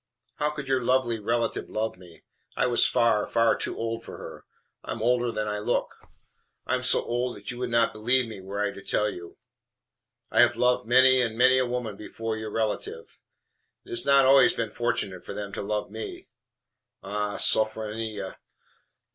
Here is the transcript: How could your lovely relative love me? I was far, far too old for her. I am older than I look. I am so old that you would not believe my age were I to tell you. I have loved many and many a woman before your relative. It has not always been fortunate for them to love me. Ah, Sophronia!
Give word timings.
How 0.37 0.49
could 0.49 0.67
your 0.67 0.81
lovely 0.81 1.19
relative 1.19 1.69
love 1.69 1.95
me? 1.95 2.23
I 2.55 2.65
was 2.65 2.87
far, 2.87 3.27
far 3.27 3.55
too 3.55 3.77
old 3.77 4.03
for 4.03 4.17
her. 4.17 4.45
I 4.83 4.93
am 4.93 5.01
older 5.03 5.31
than 5.31 5.47
I 5.47 5.59
look. 5.59 5.93
I 6.65 6.73
am 6.73 6.81
so 6.81 7.03
old 7.03 7.37
that 7.37 7.51
you 7.51 7.59
would 7.59 7.69
not 7.69 7.93
believe 7.93 8.27
my 8.27 8.37
age 8.37 8.41
were 8.41 8.59
I 8.59 8.71
to 8.71 8.81
tell 8.81 9.11
you. 9.11 9.37
I 10.31 10.39
have 10.39 10.55
loved 10.55 10.87
many 10.87 11.21
and 11.21 11.37
many 11.37 11.59
a 11.59 11.67
woman 11.67 11.97
before 11.97 12.35
your 12.35 12.49
relative. 12.49 13.19
It 13.85 13.91
has 13.91 14.03
not 14.03 14.25
always 14.25 14.53
been 14.53 14.71
fortunate 14.71 15.23
for 15.23 15.35
them 15.35 15.53
to 15.53 15.61
love 15.61 15.91
me. 15.91 16.29
Ah, 17.03 17.37
Sophronia! 17.37 18.37